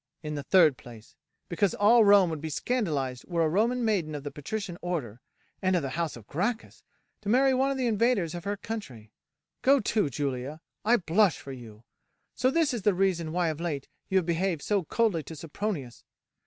[0.23, 1.15] In the third place,
[1.47, 5.21] because all Rome would be scandalized were a Roman maiden of the patrician order,
[5.61, 6.81] and of the house of Gracchus,
[7.21, 9.11] to marry one of the invaders of her country.
[9.61, 11.83] Go to, Julia, I blush for you!
[12.33, 16.03] So this is the reason why of late you have behaved so coldly to Sempronius.